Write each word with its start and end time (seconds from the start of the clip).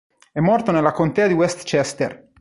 È 0.31 0.39
morto 0.39 0.71
nella 0.71 0.93
Contea 0.93 1.27
di 1.27 1.33
Westchester. 1.35 2.27